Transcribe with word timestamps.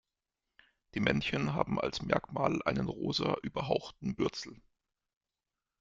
Die 0.95 0.99
Männchen 0.99 1.53
haben 1.53 1.79
als 1.79 2.01
Merkmal 2.01 2.59
einen 2.63 2.87
rosa 2.89 3.37
überhauchten 3.43 4.15
Bürzel. 4.15 4.59